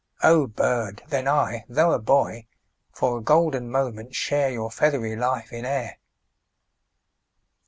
[0.23, 2.47] O bird, then I, though a boy
[2.93, 5.99] 10 For a golden moment share Your feathery life in air!